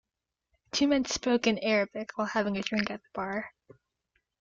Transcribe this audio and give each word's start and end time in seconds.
Two 0.71 0.87
men 0.87 1.05
spoke 1.05 1.45
in 1.45 1.59
Arabic 1.59 2.17
while 2.17 2.25
having 2.25 2.57
a 2.57 2.63
drink 2.63 2.89
at 2.89 3.03
the 3.03 3.09
bar. 3.13 3.51